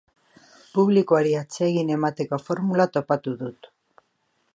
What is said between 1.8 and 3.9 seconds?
emateko formula topatu dut.